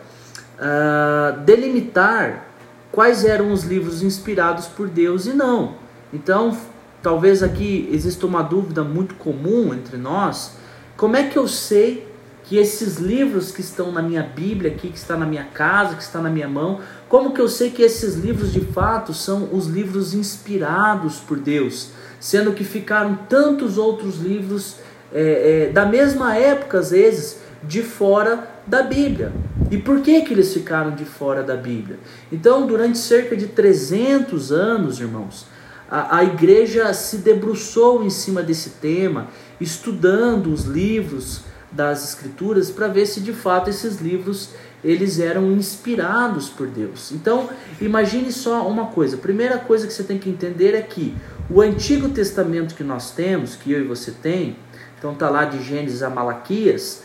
uh, 0.57 1.39
delimitar 1.41 2.47
quais 2.91 3.23
eram 3.23 3.51
os 3.51 3.63
livros 3.63 4.01
inspirados 4.01 4.65
por 4.65 4.87
Deus 4.87 5.27
e 5.27 5.33
não. 5.33 5.75
Então, 6.11 6.57
talvez 7.01 7.43
aqui 7.43 7.87
exista 7.91 8.25
uma 8.25 8.41
dúvida 8.41 8.83
muito 8.83 9.13
comum 9.15 9.71
entre 9.71 9.95
nós: 9.95 10.57
como 10.97 11.15
é 11.15 11.23
que 11.23 11.37
eu 11.37 11.47
sei 11.47 12.07
que 12.43 12.57
esses 12.57 12.97
livros 12.97 13.51
que 13.51 13.61
estão 13.61 13.91
na 13.91 14.01
minha 14.01 14.23
Bíblia 14.23 14.71
aqui, 14.71 14.89
que 14.89 14.97
está 14.97 15.15
na 15.15 15.25
minha 15.25 15.45
casa, 15.45 15.95
que 15.95 16.03
está 16.03 16.21
na 16.21 16.29
minha 16.29 16.47
mão, 16.47 16.81
como 17.07 17.33
que 17.33 17.41
eu 17.41 17.47
sei 17.47 17.71
que 17.71 17.81
esses 17.81 18.15
livros 18.15 18.51
de 18.51 18.61
fato 18.61 19.13
são 19.13 19.49
os 19.53 19.67
livros 19.67 20.13
inspirados 20.13 21.19
por 21.19 21.39
Deus? 21.39 21.91
sendo 22.23 22.53
que 22.53 22.63
ficaram 22.63 23.19
tantos 23.27 23.77
outros 23.77 24.17
livros 24.17 24.77
é, 25.13 25.67
é, 25.67 25.73
da 25.73 25.85
mesma 25.85 26.33
época, 26.37 26.79
às 26.79 26.91
vezes, 26.91 27.39
de 27.61 27.83
fora 27.83 28.47
da 28.65 28.81
Bíblia. 28.81 29.33
E 29.69 29.77
por 29.77 29.99
que, 29.99 30.21
que 30.21 30.31
eles 30.31 30.53
ficaram 30.53 30.91
de 30.91 31.03
fora 31.03 31.43
da 31.43 31.57
Bíblia? 31.57 31.99
Então, 32.31 32.65
durante 32.65 32.97
cerca 32.97 33.35
de 33.35 33.47
300 33.47 34.53
anos, 34.53 35.01
irmãos, 35.01 35.45
a, 35.91 36.19
a 36.19 36.23
igreja 36.23 36.93
se 36.93 37.17
debruçou 37.17 38.05
em 38.05 38.09
cima 38.09 38.41
desse 38.41 38.69
tema, 38.69 39.27
estudando 39.59 40.47
os 40.47 40.63
livros 40.63 41.41
das 41.73 42.07
Escrituras 42.07 42.69
para 42.69 42.87
ver 42.87 43.05
se 43.05 43.19
de 43.19 43.33
fato 43.33 43.69
esses 43.69 43.99
livros 43.99 44.51
eles 44.83 45.19
eram 45.19 45.51
inspirados 45.53 46.49
por 46.49 46.67
Deus. 46.67 47.11
Então, 47.11 47.49
imagine 47.79 48.31
só 48.31 48.67
uma 48.67 48.87
coisa. 48.87 49.15
A 49.15 49.19
primeira 49.19 49.57
coisa 49.57 49.87
que 49.87 49.93
você 49.93 50.03
tem 50.03 50.17
que 50.17 50.29
entender 50.29 50.75
é 50.75 50.81
que 50.81 51.15
o 51.49 51.61
Antigo 51.61 52.09
Testamento 52.09 52.75
que 52.75 52.83
nós 52.83 53.11
temos, 53.11 53.55
que 53.55 53.71
eu 53.71 53.79
e 53.79 53.83
você 53.83 54.11
tem, 54.11 54.57
então 54.97 55.15
tá 55.15 55.29
lá 55.29 55.45
de 55.45 55.63
Gênesis 55.63 56.03
a 56.03 56.09
Malaquias, 56.09 57.03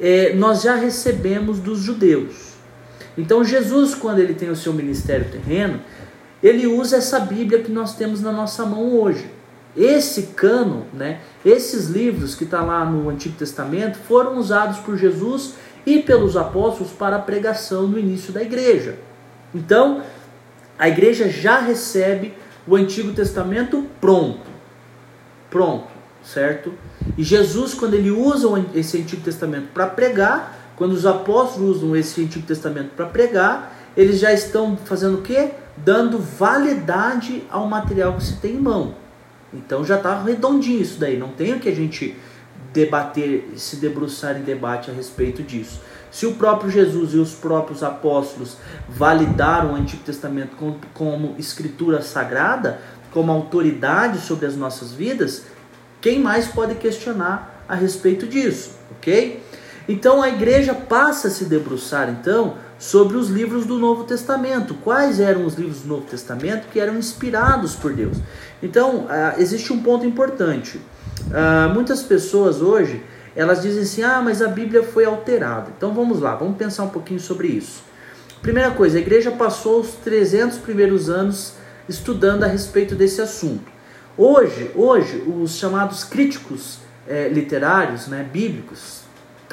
é, 0.00 0.34
nós 0.34 0.62
já 0.62 0.74
recebemos 0.74 1.58
dos 1.58 1.78
judeus. 1.78 2.54
Então 3.16 3.44
Jesus, 3.44 3.94
quando 3.94 4.18
ele 4.18 4.34
tem 4.34 4.50
o 4.50 4.56
seu 4.56 4.72
ministério 4.72 5.26
terreno, 5.30 5.80
ele 6.42 6.66
usa 6.66 6.96
essa 6.96 7.20
Bíblia 7.20 7.62
que 7.62 7.72
nós 7.72 7.96
temos 7.96 8.20
na 8.20 8.32
nossa 8.32 8.66
mão 8.66 8.98
hoje. 9.00 9.30
Esse 9.76 10.22
cano, 10.36 10.86
né, 10.92 11.20
esses 11.44 11.88
livros 11.88 12.34
que 12.34 12.44
está 12.44 12.62
lá 12.62 12.84
no 12.84 13.08
Antigo 13.08 13.36
Testamento, 13.36 13.98
foram 13.98 14.38
usados 14.38 14.78
por 14.78 14.96
Jesus 14.96 15.54
e 15.84 16.00
pelos 16.00 16.36
apóstolos 16.36 16.92
para 16.92 17.16
a 17.16 17.20
pregação 17.20 17.86
no 17.86 17.98
início 17.98 18.32
da 18.32 18.42
igreja. 18.42 18.96
Então, 19.54 20.02
a 20.78 20.88
igreja 20.88 21.28
já 21.28 21.58
recebe 21.58 22.34
o 22.66 22.76
Antigo 22.76 23.12
Testamento 23.12 23.86
pronto. 24.00 24.54
Pronto, 25.50 25.88
certo? 26.22 26.72
E 27.16 27.22
Jesus, 27.22 27.74
quando 27.74 27.94
ele 27.94 28.10
usa 28.10 28.48
esse 28.74 29.00
Antigo 29.00 29.22
Testamento 29.22 29.68
para 29.72 29.86
pregar, 29.86 30.72
quando 30.76 30.92
os 30.92 31.06
apóstolos 31.06 31.76
usam 31.76 31.94
esse 31.94 32.22
Antigo 32.22 32.46
Testamento 32.46 32.90
para 32.96 33.06
pregar, 33.06 33.76
eles 33.96 34.18
já 34.18 34.32
estão 34.32 34.76
fazendo 34.76 35.18
o 35.18 35.22
quê? 35.22 35.50
Dando 35.76 36.18
validade 36.18 37.44
ao 37.50 37.68
material 37.68 38.14
que 38.14 38.24
se 38.24 38.36
tem 38.36 38.54
em 38.54 38.60
mão. 38.60 39.03
Então 39.54 39.84
já 39.84 39.96
está 39.96 40.22
redondinho 40.22 40.80
isso 40.80 40.98
daí, 40.98 41.16
não 41.16 41.28
tem 41.28 41.54
o 41.54 41.60
que 41.60 41.68
a 41.68 41.74
gente 41.74 42.16
debater, 42.72 43.52
se 43.56 43.76
debruçar 43.76 44.36
em 44.36 44.42
debate 44.42 44.90
a 44.90 44.94
respeito 44.94 45.42
disso. 45.42 45.80
Se 46.10 46.26
o 46.26 46.34
próprio 46.34 46.70
Jesus 46.70 47.14
e 47.14 47.16
os 47.16 47.32
próprios 47.32 47.82
apóstolos 47.82 48.56
validaram 48.88 49.72
o 49.72 49.76
Antigo 49.76 50.02
Testamento 50.04 50.56
como, 50.56 50.78
como 50.92 51.34
escritura 51.38 52.02
sagrada, 52.02 52.80
como 53.12 53.32
autoridade 53.32 54.18
sobre 54.18 54.46
as 54.46 54.56
nossas 54.56 54.92
vidas, 54.92 55.44
quem 56.00 56.20
mais 56.20 56.46
pode 56.46 56.74
questionar 56.74 57.64
a 57.68 57.74
respeito 57.74 58.26
disso, 58.26 58.72
ok? 58.90 59.42
Então 59.88 60.22
a 60.22 60.28
igreja 60.28 60.74
passa 60.74 61.28
a 61.28 61.30
se 61.30 61.44
debruçar 61.44 62.08
então 62.08 62.54
sobre 62.78 63.16
os 63.16 63.28
livros 63.28 63.66
do 63.66 63.78
Novo 63.78 64.04
Testamento. 64.04 64.74
Quais 64.74 65.20
eram 65.20 65.44
os 65.44 65.54
livros 65.54 65.80
do 65.80 65.88
Novo 65.88 66.06
Testamento 66.06 66.68
que 66.72 66.80
eram 66.80 66.96
inspirados 66.96 67.74
por 67.74 67.92
Deus? 67.92 68.18
Então, 68.62 69.04
uh, 69.04 69.38
existe 69.38 69.72
um 69.72 69.82
ponto 69.82 70.06
importante. 70.06 70.78
Uh, 70.78 71.72
muitas 71.72 72.02
pessoas 72.02 72.60
hoje, 72.60 73.02
elas 73.36 73.62
dizem 73.62 73.82
assim, 73.82 74.02
ah, 74.02 74.22
mas 74.22 74.40
a 74.40 74.48
Bíblia 74.48 74.82
foi 74.82 75.04
alterada. 75.04 75.70
Então 75.76 75.92
vamos 75.94 76.20
lá, 76.20 76.34
vamos 76.34 76.56
pensar 76.56 76.84
um 76.84 76.90
pouquinho 76.90 77.20
sobre 77.20 77.48
isso. 77.48 77.82
Primeira 78.42 78.70
coisa, 78.70 78.98
a 78.98 79.00
igreja 79.00 79.30
passou 79.30 79.80
os 79.80 79.92
300 79.94 80.58
primeiros 80.58 81.08
anos 81.08 81.54
estudando 81.88 82.44
a 82.44 82.46
respeito 82.46 82.94
desse 82.94 83.20
assunto. 83.20 83.72
Hoje, 84.16 84.70
hoje 84.74 85.24
os 85.26 85.56
chamados 85.56 86.04
críticos 86.04 86.78
é, 87.06 87.28
literários, 87.28 88.06
né, 88.06 88.28
bíblicos, 88.30 89.03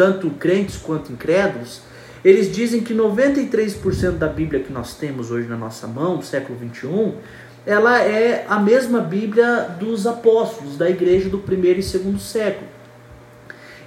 tanto 0.01 0.31
crentes 0.31 0.77
quanto 0.77 1.13
incrédulos, 1.13 1.84
eles 2.25 2.51
dizem 2.51 2.81
que 2.81 2.91
93% 2.91 4.13
da 4.13 4.27
Bíblia 4.27 4.60
que 4.60 4.74
nós 4.74 4.96
temos 4.96 5.29
hoje 5.29 5.48
na 5.48 5.55
nossa 5.55 5.86
mão, 5.86 6.20
século 6.24 6.58
21, 6.58 7.13
ela 7.67 8.01
é 8.01 8.43
a 8.50 8.58
mesma 8.58 9.00
Bíblia 9.00 9.75
dos 9.79 10.08
apóstolos, 10.08 10.75
da 10.75 10.89
igreja 10.89 11.29
do 11.29 11.38
primeiro 11.38 11.79
e 11.79 11.84
segundo 11.84 12.20
século. 12.20 12.65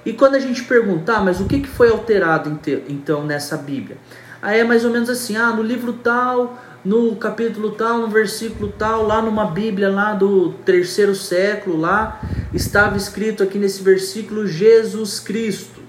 E 0.06 0.12
quando 0.12 0.36
a 0.36 0.38
gente 0.38 0.62
perguntar, 0.62 1.20
mas 1.24 1.40
o 1.40 1.46
que, 1.46 1.58
que 1.58 1.68
foi 1.68 1.90
alterado 1.90 2.60
então 2.88 3.24
nessa 3.24 3.56
Bíblia? 3.56 3.96
Aí 4.40 4.60
é 4.60 4.64
mais 4.64 4.84
ou 4.84 4.92
menos 4.92 5.10
assim, 5.10 5.36
ah, 5.36 5.50
no 5.50 5.64
livro 5.64 5.94
tal, 5.94 6.56
no 6.84 7.16
capítulo 7.16 7.72
tal, 7.72 7.98
no 7.98 8.06
versículo 8.06 8.72
tal, 8.78 9.04
lá 9.04 9.20
numa 9.20 9.46
Bíblia 9.46 9.88
lá 9.88 10.14
do 10.14 10.50
terceiro 10.64 11.12
século, 11.12 11.76
lá 11.76 12.20
estava 12.52 12.96
escrito 12.96 13.42
aqui 13.42 13.58
nesse 13.58 13.82
versículo 13.82 14.46
Jesus 14.46 15.18
Cristo, 15.18 15.82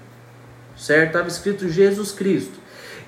certo? 0.76 1.08
Estava 1.08 1.28
escrito 1.28 1.68
Jesus 1.68 2.12
Cristo. 2.12 2.58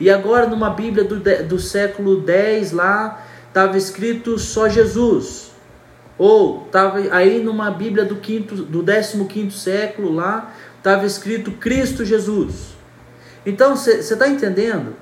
E 0.01 0.11
agora 0.11 0.47
numa 0.47 0.71
Bíblia 0.71 1.05
do, 1.05 1.19
do 1.45 1.59
século 1.59 2.21
10 2.21 2.73
lá, 2.73 3.27
estava 3.49 3.77
escrito 3.77 4.39
só 4.39 4.69
Jesus. 4.69 5.51
Ou 6.17 6.65
estava 6.67 6.99
aí 7.15 7.43
numa 7.43 7.71
Bíblia 7.71 8.05
do, 8.05 8.17
quinto, 8.17 8.57
do 8.57 8.85
15 8.85 9.51
século 9.57 10.13
lá, 10.13 10.53
estava 10.77 11.05
escrito 11.05 11.53
Cristo 11.53 12.05
Jesus. 12.05 12.77
Então 13.45 13.77
você 13.77 13.99
está 13.99 14.29
entendendo 14.29 14.97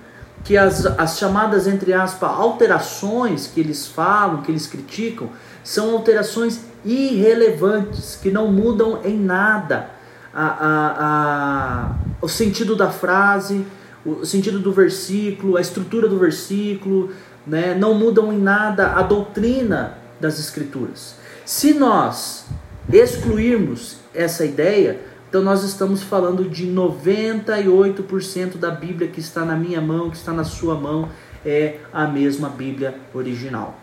que 0.44 0.56
as, 0.56 0.86
as 0.86 1.18
chamadas, 1.18 1.66
entre 1.66 1.92
aspas, 1.92 2.30
alterações 2.30 3.46
que 3.46 3.60
eles 3.60 3.86
falam, 3.86 4.42
que 4.42 4.50
eles 4.50 4.66
criticam, 4.66 5.30
são 5.64 5.92
alterações 5.92 6.60
irrelevantes, 6.84 8.16
que 8.22 8.30
não 8.30 8.52
mudam 8.52 9.00
em 9.04 9.18
nada 9.18 9.95
a, 10.36 10.46
a, 10.46 10.94
a, 10.98 11.94
o 12.20 12.28
sentido 12.28 12.76
da 12.76 12.90
frase, 12.90 13.66
o 14.04 14.26
sentido 14.26 14.58
do 14.58 14.70
versículo, 14.70 15.56
a 15.56 15.62
estrutura 15.62 16.06
do 16.06 16.18
versículo, 16.18 17.10
né, 17.46 17.74
não 17.74 17.94
mudam 17.94 18.30
em 18.30 18.38
nada 18.38 18.92
a 18.92 19.02
doutrina 19.02 19.96
das 20.20 20.38
Escrituras. 20.38 21.16
Se 21.46 21.72
nós 21.72 22.44
excluirmos 22.92 23.96
essa 24.14 24.44
ideia, 24.44 25.00
então 25.28 25.42
nós 25.42 25.64
estamos 25.64 26.02
falando 26.02 26.44
de 26.44 26.66
98% 26.66 28.58
da 28.58 28.70
Bíblia 28.70 29.08
que 29.08 29.20
está 29.20 29.42
na 29.42 29.56
minha 29.56 29.80
mão, 29.80 30.10
que 30.10 30.16
está 30.16 30.32
na 30.32 30.44
sua 30.44 30.74
mão, 30.74 31.08
é 31.44 31.78
a 31.92 32.06
mesma 32.06 32.50
Bíblia 32.50 32.94
original. 33.14 33.80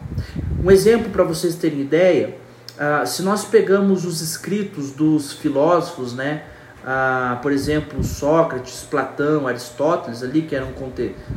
Um 0.63 0.69
exemplo 0.69 1.09
para 1.09 1.23
vocês 1.23 1.55
terem 1.55 1.81
ideia, 1.81 2.37
uh, 2.77 3.05
se 3.05 3.21
nós 3.21 3.45
pegamos 3.45 4.05
os 4.05 4.21
escritos 4.21 4.91
dos 4.91 5.33
filósofos, 5.33 6.13
né, 6.13 6.43
ah, 6.85 7.39
por 7.41 7.53
exemplo, 7.53 8.03
Sócrates, 8.03 8.83
Platão, 8.83 9.47
Aristóteles, 9.47 10.21
ali 10.21 10.41
que 10.41 10.53
eram 10.53 10.73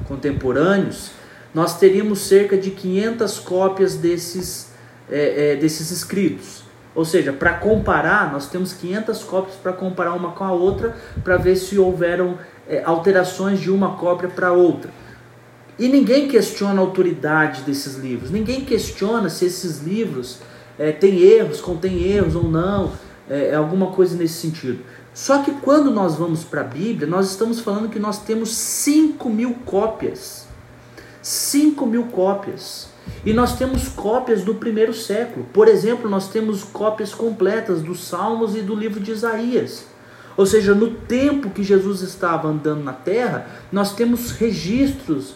contemporâneos, 0.05 1.12
nós 1.55 1.78
teríamos 1.78 2.26
cerca 2.26 2.57
de 2.57 2.73
500 2.73 3.38
cópias 3.38 3.95
desses, 3.95 4.73
é, 5.09 5.52
é, 5.52 5.57
desses 5.57 5.93
escritos. 5.93 6.64
Ou 6.97 7.05
seja, 7.05 7.33
para 7.33 7.55
comparar, 7.55 8.33
nós 8.33 8.49
temos 8.49 8.73
500 8.73 9.23
cópias 9.23 9.57
para 9.57 9.73
comparar 9.73 10.14
uma 10.14 10.33
com 10.33 10.43
a 10.43 10.50
outra, 10.50 10.97
para 11.23 11.37
ver 11.37 11.55
se 11.55 11.78
houveram 11.78 12.38
é, 12.69 12.83
alterações 12.83 13.61
de 13.61 13.71
uma 13.71 13.97
cópia 13.97 14.28
para 14.28 14.52
outra. 14.52 14.90
E 15.78 15.88
ninguém 15.88 16.26
questiona 16.26 16.81
a 16.81 16.85
autoridade 16.85 17.62
desses 17.62 17.97
livros, 17.97 18.31
ninguém 18.31 18.64
questiona 18.64 19.28
se 19.28 19.45
esses 19.45 19.81
livros 19.81 20.40
é, 20.78 20.92
têm 20.92 21.21
erros, 21.21 21.61
contêm 21.61 22.02
erros 22.02 22.35
ou 22.35 22.45
não, 22.45 22.92
é, 23.28 23.49
é 23.49 23.54
alguma 23.54 23.88
coisa 23.88 24.16
nesse 24.16 24.35
sentido. 24.35 24.80
Só 25.14 25.42
que 25.42 25.50
quando 25.52 25.90
nós 25.90 26.16
vamos 26.16 26.45
para 26.45 26.61
a 26.61 26.64
Bíblia, 26.64 27.09
nós 27.09 27.30
estamos 27.30 27.61
falando 27.61 27.88
que 27.88 27.99
nós 27.99 28.18
temos 28.18 28.54
5 28.54 29.30
mil 29.30 29.54
cópias. 29.64 30.47
5 31.23 31.87
mil 31.87 32.04
cópias. 32.04 32.88
E 33.25 33.33
nós 33.33 33.56
temos 33.56 33.88
cópias 33.88 34.42
do 34.42 34.54
primeiro 34.54 34.92
século. 34.92 35.47
Por 35.52 35.68
exemplo, 35.68 36.11
nós 36.11 36.28
temos 36.28 36.62
cópias 36.64 37.14
completas 37.14 37.80
dos 37.80 38.04
Salmos 38.04 38.54
e 38.54 38.61
do 38.61 38.75
livro 38.75 39.00
de 39.00 39.12
Isaías. 39.12 39.87
Ou 40.37 40.45
seja, 40.45 40.75
no 40.75 40.90
tempo 40.90 41.49
que 41.49 41.62
Jesus 41.62 42.02
estava 42.02 42.49
andando 42.49 42.85
na 42.85 42.92
terra, 42.92 43.47
nós 43.73 43.95
temos 43.95 44.33
registros 44.33 45.35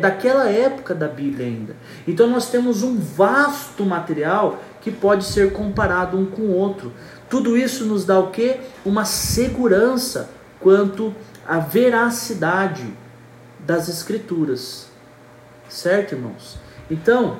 daquela 0.00 0.48
época 0.48 0.94
da 0.94 1.08
Bíblia 1.08 1.46
ainda. 1.46 1.74
Então 2.06 2.26
nós 2.28 2.50
temos 2.50 2.82
um 2.82 2.98
vasto 2.98 3.84
material 3.84 4.60
que 4.80 4.90
pode 4.90 5.24
ser 5.24 5.52
comparado 5.52 6.18
um 6.18 6.26
com 6.26 6.42
o 6.42 6.54
outro. 6.54 6.92
Tudo 7.28 7.56
isso 7.56 7.84
nos 7.84 8.04
dá 8.04 8.18
o 8.18 8.30
que? 8.30 8.58
Uma 8.84 9.04
segurança 9.04 10.30
quanto 10.58 11.14
à 11.46 11.58
veracidade 11.58 12.86
das 13.60 13.88
Escrituras. 13.88 14.86
Certo, 15.68 16.14
irmãos? 16.14 16.58
Então, 16.90 17.38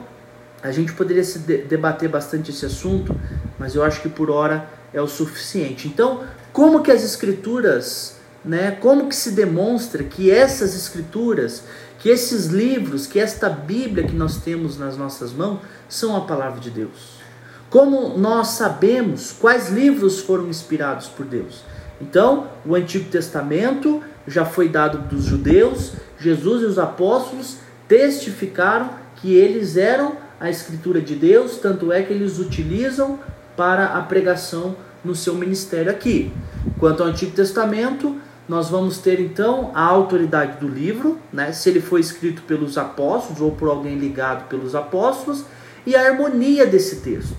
a 0.62 0.71
gente 0.71 0.92
poderia 0.92 1.25
se 1.25 1.38
debater 1.38 2.09
bastante 2.09 2.50
esse 2.50 2.64
assunto, 2.66 3.19
mas 3.59 3.75
eu 3.75 3.83
acho 3.83 4.00
que 4.00 4.09
por 4.09 4.30
hora 4.30 4.69
é 4.92 5.00
o 5.00 5.09
suficiente. 5.09 5.88
Então, 5.88 6.23
como 6.52 6.83
que 6.83 6.92
as 6.92 7.02
escrituras, 7.02 8.16
né, 8.45 8.73
como 8.73 9.09
que 9.09 9.16
se 9.16 9.33
demonstra 9.33 10.04
que 10.04 10.30
essas 10.30 10.75
escrituras, 10.75 11.64
que 12.00 12.09
esses 12.09 12.47
livros, 12.47 13.07
que 13.07 13.21
esta 13.21 13.49
Bíblia 13.49 14.07
que 14.07 14.16
nós 14.16 14.38
temos 14.38 14.78
nas 14.78 14.97
nossas 14.97 15.33
mãos 15.33 15.61
são 15.88 16.16
a 16.16 16.23
palavra 16.23 16.59
de 16.59 16.71
Deus? 16.71 17.21
Como 17.69 18.19
nós 18.19 18.49
sabemos 18.49 19.33
quais 19.38 19.71
livros 19.71 20.21
foram 20.21 20.49
inspirados 20.49 21.07
por 21.07 21.25
Deus? 21.25 21.62
Então, 22.00 22.49
o 22.66 22.75
Antigo 22.75 23.09
Testamento 23.11 24.02
já 24.26 24.45
foi 24.45 24.69
dado 24.69 24.99
dos 25.09 25.25
judeus, 25.25 25.92
Jesus 26.19 26.62
e 26.62 26.64
os 26.64 26.78
apóstolos 26.78 27.59
testificaram 27.87 28.90
que 29.16 29.35
eles 29.35 29.76
eram 29.76 30.16
a 30.40 30.49
escritura 30.49 31.00
de 31.00 31.14
Deus, 31.14 31.59
tanto 31.59 31.92
é 31.92 32.02
que 32.02 32.12
eles 32.12 32.38
utilizam 32.38 33.19
para 33.57 33.88
a 33.88 34.00
pregação 34.00 34.75
no 35.04 35.14
seu 35.14 35.35
ministério 35.35 35.90
aqui. 35.90 36.33
Quanto 36.78 37.02
ao 37.02 37.11
Antigo 37.11 37.33
Testamento, 37.33 38.16
nós 38.50 38.69
vamos 38.69 38.99
ter 38.99 39.21
então 39.21 39.71
a 39.76 39.85
autoridade 39.85 40.59
do 40.59 40.66
livro, 40.66 41.16
né, 41.33 41.52
se 41.52 41.69
ele 41.69 41.80
foi 41.80 42.00
escrito 42.00 42.42
pelos 42.42 42.76
apóstolos 42.76 43.40
ou 43.40 43.52
por 43.52 43.69
alguém 43.69 43.97
ligado 43.97 44.49
pelos 44.49 44.75
apóstolos, 44.75 45.45
e 45.87 45.95
a 45.95 46.04
harmonia 46.04 46.66
desse 46.66 46.97
texto. 46.97 47.37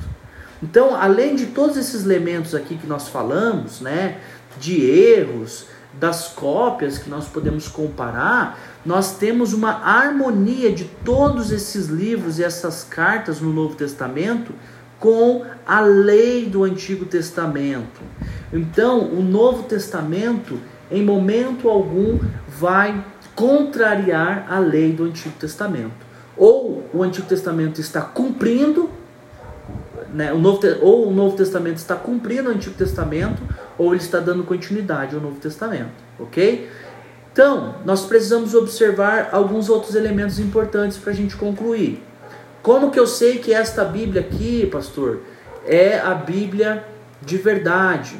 Então, 0.63 0.95
além 0.95 1.35
de 1.35 1.47
todos 1.47 1.75
esses 1.75 2.05
elementos 2.05 2.55
aqui 2.55 2.77
que 2.77 2.87
nós 2.87 3.09
falamos, 3.09 3.81
né, 3.81 4.19
de 4.57 4.85
erros, 4.89 5.65
das 5.99 6.29
cópias 6.29 6.97
que 6.97 7.09
nós 7.09 7.27
podemos 7.27 7.67
comparar, 7.67 8.57
nós 8.85 9.17
temos 9.17 9.51
uma 9.51 9.83
harmonia 9.83 10.71
de 10.71 10.85
todos 11.03 11.51
esses 11.51 11.87
livros 11.87 12.39
e 12.39 12.43
essas 12.45 12.85
cartas 12.85 13.41
no 13.41 13.51
Novo 13.51 13.75
Testamento 13.75 14.53
com 14.97 15.43
a 15.67 15.81
lei 15.81 16.45
do 16.45 16.63
Antigo 16.63 17.03
Testamento. 17.03 17.99
Então, 18.53 19.11
o 19.11 19.21
Novo 19.21 19.63
Testamento, 19.63 20.57
em 20.91 21.03
momento 21.03 21.69
algum, 21.69 22.19
vai 22.47 23.03
contrariar 23.35 24.45
a 24.49 24.59
lei 24.59 24.91
do 24.91 25.05
Antigo 25.05 25.35
Testamento. 25.39 26.11
Ou 26.37 26.83
o 26.93 27.01
Antigo 27.01 27.27
Testamento 27.27 27.79
está 27.79 28.01
cumprindo, 28.01 28.89
né, 30.13 30.33
o 30.33 30.37
Novo, 30.37 30.59
ou 30.81 31.07
o 31.07 31.11
Novo 31.13 31.35
Testamento 31.37 31.77
está 31.77 31.95
cumprindo 31.95 32.49
o 32.49 32.51
Antigo 32.53 32.75
Testamento, 32.75 33.41
ou 33.77 33.93
ele 33.93 34.03
está 34.03 34.19
dando 34.19 34.43
continuidade 34.43 35.15
ao 35.15 35.21
Novo 35.21 35.39
Testamento, 35.39 35.91
ok? 36.19 36.69
Então, 37.31 37.75
nós 37.85 38.05
precisamos 38.05 38.53
observar 38.53 39.29
alguns 39.31 39.69
outros 39.69 39.95
elementos 39.95 40.37
importantes 40.37 40.97
para 40.97 41.11
a 41.11 41.15
gente 41.15 41.37
concluir. 41.37 42.03
Como 42.61 42.91
que 42.91 42.99
eu 42.99 43.07
sei 43.07 43.39
que 43.39 43.53
esta 43.53 43.85
Bíblia 43.85 44.21
aqui, 44.21 44.67
pastor, 44.67 45.21
é 45.65 45.97
a 45.97 46.13
Bíblia 46.13 46.85
de 47.21 47.37
verdade? 47.37 48.17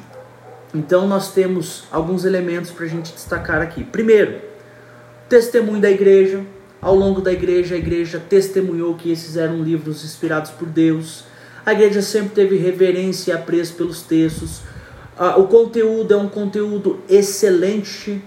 Então, 0.73 1.07
nós 1.07 1.33
temos 1.33 1.83
alguns 1.91 2.25
elementos 2.25 2.71
para 2.71 2.85
a 2.85 2.89
gente 2.89 3.13
destacar 3.13 3.61
aqui. 3.61 3.83
Primeiro, 3.83 4.39
testemunho 5.27 5.81
da 5.81 5.89
igreja. 5.89 6.41
Ao 6.81 6.95
longo 6.95 7.21
da 7.21 7.31
igreja, 7.31 7.75
a 7.75 7.77
igreja 7.77 8.19
testemunhou 8.19 8.95
que 8.95 9.11
esses 9.11 9.37
eram 9.37 9.61
livros 9.61 10.03
inspirados 10.03 10.51
por 10.51 10.67
Deus. 10.67 11.25
A 11.65 11.73
igreja 11.73 12.01
sempre 12.01 12.29
teve 12.29 12.57
reverência 12.57 13.31
e 13.31 13.35
apreço 13.35 13.75
pelos 13.75 14.01
textos. 14.01 14.61
Ah, 15.15 15.37
o 15.37 15.47
conteúdo 15.47 16.13
é 16.13 16.17
um 16.17 16.27
conteúdo 16.27 16.99
excelente 17.07 18.21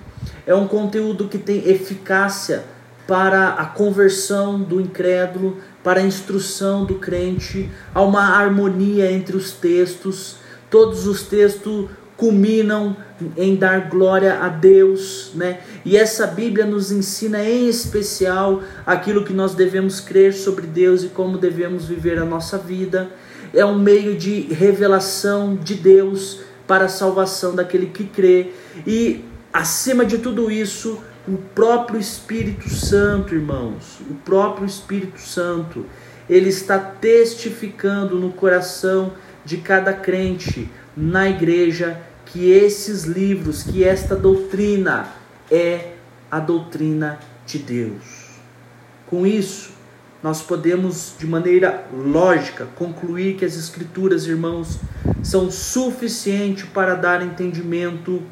é 0.46 0.54
um 0.54 0.66
conteúdo 0.66 1.28
que 1.28 1.38
tem 1.38 1.68
eficácia 1.68 2.64
para 3.06 3.50
a 3.54 3.66
conversão 3.66 4.60
do 4.60 4.80
incrédulo, 4.80 5.58
para 5.82 6.00
a 6.00 6.02
instrução 6.02 6.84
do 6.84 6.94
crente, 6.94 7.70
há 7.94 8.00
uma 8.00 8.38
harmonia 8.38 9.10
entre 9.10 9.36
os 9.36 9.52
textos, 9.52 10.36
todos 10.70 11.06
os 11.06 11.22
textos 11.22 11.88
culminam 12.16 12.96
em 13.36 13.56
dar 13.56 13.88
glória 13.88 14.38
a 14.40 14.48
Deus, 14.48 15.32
né? 15.34 15.60
E 15.84 15.96
essa 15.96 16.26
Bíblia 16.26 16.64
nos 16.64 16.92
ensina 16.92 17.42
em 17.44 17.68
especial 17.68 18.62
aquilo 18.86 19.24
que 19.24 19.32
nós 19.32 19.54
devemos 19.54 20.00
crer 20.00 20.32
sobre 20.32 20.66
Deus 20.66 21.02
e 21.02 21.08
como 21.08 21.38
devemos 21.38 21.86
viver 21.86 22.18
a 22.18 22.24
nossa 22.24 22.58
vida. 22.58 23.10
É 23.52 23.64
um 23.64 23.78
meio 23.78 24.16
de 24.16 24.40
revelação 24.52 25.54
de 25.56 25.74
Deus 25.74 26.40
para 26.66 26.86
a 26.86 26.88
salvação 26.88 27.54
daquele 27.54 27.86
que 27.86 28.04
crê 28.04 28.52
e 28.86 29.24
Acima 29.54 30.04
de 30.04 30.18
tudo 30.18 30.50
isso, 30.50 31.00
o 31.28 31.36
próprio 31.54 32.00
Espírito 32.00 32.68
Santo, 32.68 33.36
irmãos, 33.36 34.00
o 34.10 34.14
próprio 34.14 34.66
Espírito 34.66 35.20
Santo, 35.20 35.86
ele 36.28 36.48
está 36.48 36.76
testificando 36.76 38.18
no 38.18 38.32
coração 38.32 39.12
de 39.44 39.58
cada 39.58 39.92
crente 39.92 40.68
na 40.96 41.28
igreja 41.28 42.00
que 42.26 42.50
esses 42.50 43.04
livros, 43.04 43.62
que 43.62 43.84
esta 43.84 44.16
doutrina 44.16 45.08
é 45.50 45.92
a 46.30 46.40
doutrina 46.40 47.18
de 47.46 47.58
Deus. 47.58 48.24
Com 49.06 49.26
isso, 49.26 49.72
nós 50.22 50.40
podemos, 50.40 51.14
de 51.18 51.26
maneira 51.26 51.86
lógica, 51.92 52.66
concluir 52.76 53.36
que 53.36 53.44
as 53.44 53.56
Escrituras, 53.56 54.26
irmãos, 54.26 54.78
são 55.22 55.50
suficientes 55.50 56.64
para 56.64 56.94
dar 56.94 57.22
entendimento 57.22 58.22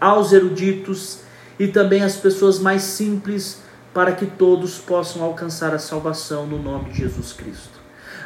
aos 0.00 0.32
eruditos 0.32 1.20
e 1.58 1.68
também 1.68 2.02
às 2.02 2.16
pessoas 2.16 2.58
mais 2.58 2.82
simples, 2.82 3.60
para 3.92 4.12
que 4.12 4.26
todos 4.26 4.78
possam 4.78 5.22
alcançar 5.22 5.74
a 5.74 5.78
salvação 5.78 6.46
no 6.46 6.58
nome 6.62 6.90
de 6.90 6.98
Jesus 6.98 7.32
Cristo. 7.32 7.77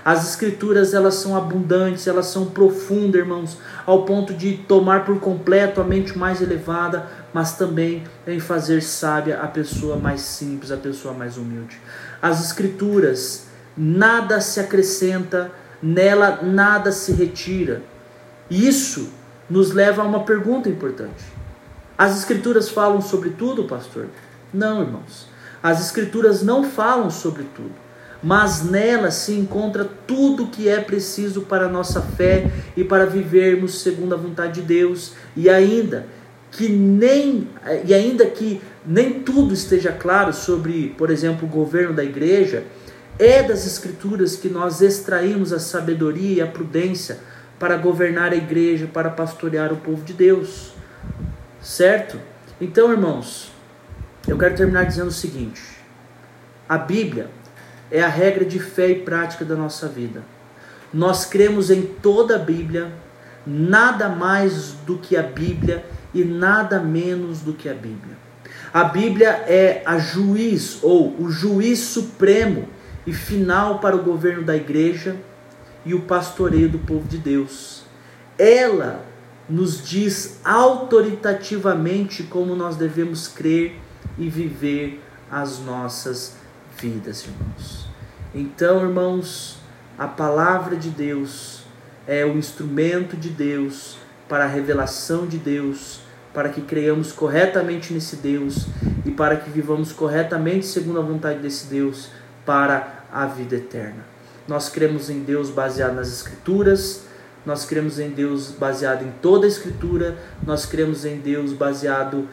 As 0.05 0.29
escrituras 0.29 0.95
elas 0.95 1.15
são 1.15 1.37
abundantes, 1.37 2.07
elas 2.07 2.27
são 2.27 2.47
profundas, 2.47 3.21
irmãos, 3.21 3.59
ao 3.87 4.05
ponto 4.05 4.35
de 4.35 4.57
tomar 4.57 5.05
por 5.05 5.21
completo 5.21 5.81
a 5.81 5.85
mente 5.85 6.19
mais 6.19 6.41
elevada, 6.41 7.07
mas 7.33 7.57
também 7.57 8.03
em 8.27 8.41
fazer 8.41 8.83
sábia 8.83 9.41
a 9.41 9.47
pessoa 9.47 9.97
mais 9.97 10.21
simples, 10.21 10.73
a 10.73 10.77
pessoa 10.77 11.15
mais 11.15 11.37
humilde. 11.37 11.81
As 12.21 12.45
escrituras 12.45 13.47
nada 13.77 14.41
se 14.41 14.61
acrescenta, 14.61 15.51
nela 15.83 16.41
nada 16.43 16.93
se 16.93 17.12
retira. 17.12 17.83
Isso 18.51 19.11
nos 19.49 19.73
leva 19.73 20.03
a 20.03 20.05
uma 20.05 20.25
pergunta 20.25 20.69
importante. 20.69 21.25
As 21.97 22.19
Escrituras 22.19 22.69
falam 22.69 23.01
sobre 23.01 23.31
tudo, 23.31 23.65
pastor? 23.65 24.07
Não, 24.53 24.83
irmãos. 24.83 25.29
As 25.62 25.81
Escrituras 25.85 26.43
não 26.43 26.65
falam 26.65 27.11
sobre 27.11 27.45
tudo, 27.55 27.73
mas 28.22 28.62
nelas 28.62 29.14
se 29.14 29.32
encontra 29.32 29.88
tudo 30.06 30.46
que 30.46 30.68
é 30.68 30.80
preciso 30.80 31.42
para 31.42 31.66
a 31.66 31.68
nossa 31.68 32.00
fé 32.00 32.50
e 32.76 32.85
para 32.85 33.04
vivermos 33.04 33.82
segundo 33.82 34.14
a 34.14 34.18
vontade 34.18 34.61
de 34.61 34.66
Deus, 34.66 35.14
e 35.37 35.50
ainda 35.50 36.06
que 36.50 36.68
nem 36.68 37.48
e 37.85 37.94
ainda 37.94 38.26
que 38.26 38.61
nem 38.87 39.20
tudo 39.20 39.54
esteja 39.54 39.90
claro 39.90 40.32
sobre, 40.32 40.94
por 40.98 41.11
exemplo, 41.11 41.46
o 41.46 41.50
governo 41.50 41.94
da 41.94 42.04
igreja, 42.04 42.64
é 43.18 43.42
das 43.42 43.66
escrituras 43.66 44.37
que 44.37 44.48
nós 44.48 44.80
extraímos 44.80 45.52
a 45.52 45.58
sabedoria 45.58 46.37
e 46.37 46.40
a 46.40 46.46
prudência 46.46 47.18
para 47.58 47.76
governar 47.76 48.32
a 48.32 48.37
igreja, 48.37 48.88
para 48.92 49.08
pastorear 49.11 49.72
o 49.72 49.76
povo 49.76 50.04
de 50.04 50.12
Deus. 50.12 50.74
Certo? 51.61 52.18
Então, 52.61 52.90
irmãos, 52.90 53.52
eu 54.26 54.37
quero 54.37 54.56
terminar 54.56 54.85
dizendo 54.85 55.08
o 55.08 55.12
seguinte: 55.12 55.62
a 56.68 56.76
Bíblia 56.76 57.28
é 57.92 58.02
a 58.02 58.09
regra 58.09 58.44
de 58.44 58.59
fé 58.59 58.88
e 58.88 59.00
prática 59.00 59.44
da 59.44 59.55
nossa 59.55 59.87
vida. 59.87 60.22
Nós 60.92 61.26
cremos 61.26 61.70
em 61.70 61.83
toda 61.83 62.37
a 62.37 62.38
Bíblia, 62.38 62.90
nada 63.46 64.09
mais 64.09 64.72
do 64.87 64.96
que 64.96 65.14
a 65.14 65.22
Bíblia 65.22 65.85
e 66.14 66.24
nada 66.24 66.81
menos 66.81 67.40
do 67.40 67.52
que 67.52 67.68
a 67.68 67.74
Bíblia. 67.74 68.16
A 68.72 68.85
Bíblia 68.85 69.28
é 69.46 69.83
a 69.85 69.98
juiz 69.98 70.78
ou 70.83 71.14
o 71.20 71.31
juiz 71.31 71.81
supremo 71.81 72.66
e 73.07 73.12
final 73.12 73.78
para 73.78 73.94
o 73.94 74.02
governo 74.02 74.42
da 74.42 74.57
igreja 74.57 75.16
e 75.85 75.92
o 75.92 76.00
pastoreio 76.00 76.70
do 76.70 76.78
povo 76.78 77.07
de 77.07 77.18
Deus. 77.18 77.83
Ela 78.38 79.05
nos 79.48 79.87
diz 79.87 80.40
autoritativamente 80.42 82.22
como 82.22 82.57
nós 82.57 82.76
devemos 82.76 83.28
crer 83.28 83.78
e 84.16 84.28
viver 84.31 85.02
as 85.31 85.59
nossas 85.59 86.37
vidas, 86.78 87.24
irmãos. 87.24 87.82
Então, 88.35 88.81
irmãos, 88.83 89.59
a 89.99 90.09
palavra 90.09 90.75
de 90.75 90.88
Deus 90.88 91.64
é 92.07 92.25
o 92.25 92.38
instrumento 92.38 93.14
de 93.14 93.29
Deus 93.29 93.99
para 94.27 94.45
a 94.45 94.49
revelação 94.49 95.27
de 95.27 95.37
Deus, 95.37 96.01
para 96.33 96.49
que 96.49 96.62
creiamos 96.62 97.12
corretamente 97.12 97.92
nesse 97.92 98.16
Deus 98.16 98.68
e 99.05 99.11
para 99.11 99.37
que 99.37 99.51
vivamos 99.51 99.92
corretamente 99.92 100.64
segundo 100.64 100.99
a 100.99 101.03
vontade 101.03 101.40
desse 101.40 101.66
Deus 101.66 102.09
para 102.47 103.05
a 103.12 103.27
vida 103.27 103.57
eterna. 103.57 104.07
Nós 104.49 104.71
cremos 104.71 105.11
em 105.11 105.21
Deus 105.21 105.51
baseado 105.51 105.95
nas 105.95 106.09
Escrituras, 106.09 107.05
nós 107.45 107.66
cremos 107.66 107.99
em 107.99 108.09
Deus 108.09 108.51
baseado 108.51 109.05
em 109.05 109.12
toda 109.21 109.45
a 109.45 109.49
Escritura, 109.49 110.16
nós 110.42 110.64
cremos 110.64 111.05
em 111.05 111.18
Deus 111.18 111.53
baseado 111.53 112.27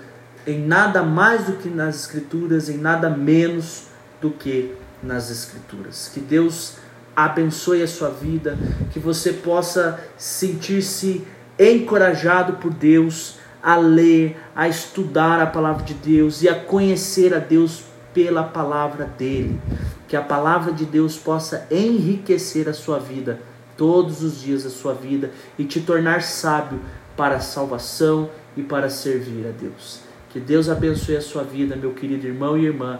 em 0.48 0.66
nada 0.66 1.04
mais 1.04 1.48
do 1.48 1.54
que 1.58 1.68
nas 1.68 1.98
Escrituras, 1.98 2.70
em 2.70 2.78
nada 2.78 3.10
menos 3.10 3.88
do 4.22 4.32
que 4.32 4.74
nas 5.02 5.30
Escrituras. 5.30 6.12
Que 6.14 6.20
Deus 6.20 6.78
abençoe 7.16 7.82
a 7.82 7.88
sua 7.88 8.10
vida, 8.10 8.58
que 8.92 9.00
você 9.00 9.34
possa 9.34 10.00
sentir-se 10.18 11.26
encorajado 11.58 12.54
por 12.54 12.72
Deus 12.74 13.38
a 13.62 13.76
ler, 13.76 14.38
a 14.56 14.68
estudar 14.70 15.42
a 15.42 15.48
palavra 15.48 15.84
de 15.84 15.94
Deus 15.94 16.42
e 16.42 16.48
a 16.48 16.56
conhecer 16.56 17.34
a 17.34 17.40
Deus 17.40 17.84
pela 18.14 18.44
palavra 18.44 19.06
dele. 19.06 19.60
Que 20.08 20.16
a 20.16 20.22
palavra 20.22 20.72
de 20.72 20.86
Deus 20.86 21.18
possa 21.18 21.68
enriquecer 21.70 22.70
a 22.70 22.74
sua 22.74 23.00
vida 23.00 23.40
todos 23.78 24.24
os 24.24 24.42
dias 24.42 24.64
da 24.64 24.70
sua 24.70 24.94
vida 24.94 25.32
e 25.58 25.64
te 25.64 25.82
tornar 25.82 26.22
sábio 26.22 26.80
para 27.16 27.36
a 27.36 27.42
salvação 27.42 28.30
e 28.56 28.64
para 28.64 28.90
servir 28.90 29.46
a 29.48 29.52
Deus. 29.52 30.02
Que 30.30 30.40
Deus 30.40 30.70
abençoe 30.70 31.18
a 31.18 31.22
sua 31.22 31.44
vida, 31.44 31.76
meu 31.76 31.94
querido 31.94 32.28
irmão 32.28 32.58
e 32.58 32.66
irmã, 32.66 33.00